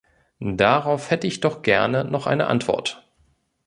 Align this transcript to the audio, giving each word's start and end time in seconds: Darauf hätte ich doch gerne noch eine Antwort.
Darauf 0.39 1.11
hätte 1.11 1.27
ich 1.27 1.41
doch 1.41 1.61
gerne 1.61 2.03
noch 2.05 2.25
eine 2.25 2.47
Antwort. 2.47 3.07